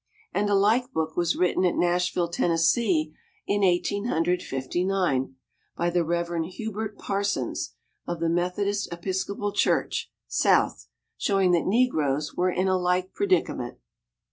[0.33, 3.13] And a like book was written at Nashville, Tennessee,
[3.45, 5.35] in Eighteen Hundred Fifty nine,
[5.77, 7.75] by the Reverend Hubert Parsons
[8.07, 10.87] of the Methodist Episcopal Church (South),
[11.17, 13.77] showing that negroes were in a like predicament.